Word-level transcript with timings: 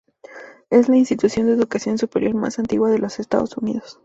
Es 0.71 0.89
la 0.89 0.97
institución 0.97 1.45
de 1.45 1.53
educación 1.53 1.99
superior 1.99 2.33
más 2.33 2.57
antigua 2.57 2.89
de 2.89 2.97
los 2.97 3.19
Estados 3.19 3.55
Unidos. 3.57 3.99